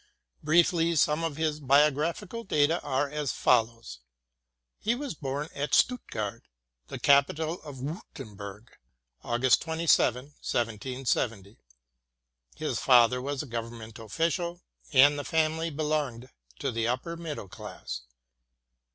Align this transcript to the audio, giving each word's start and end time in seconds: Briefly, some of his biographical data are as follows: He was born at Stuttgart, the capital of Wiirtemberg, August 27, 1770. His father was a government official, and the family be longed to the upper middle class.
Briefly, 0.41 0.95
some 0.95 1.23
of 1.23 1.37
his 1.37 1.59
biographical 1.59 2.43
data 2.43 2.81
are 2.81 3.07
as 3.07 3.31
follows: 3.31 3.99
He 4.79 4.95
was 4.95 5.13
born 5.13 5.47
at 5.53 5.75
Stuttgart, 5.75 6.41
the 6.87 6.97
capital 6.97 7.61
of 7.61 7.77
Wiirtemberg, 7.83 8.69
August 9.23 9.61
27, 9.61 10.25
1770. 10.41 11.59
His 12.55 12.79
father 12.79 13.21
was 13.21 13.43
a 13.43 13.45
government 13.45 13.99
official, 13.99 14.63
and 14.91 15.19
the 15.19 15.23
family 15.23 15.69
be 15.69 15.83
longed 15.83 16.29
to 16.57 16.71
the 16.71 16.87
upper 16.87 17.15
middle 17.15 17.47
class. 17.47 18.01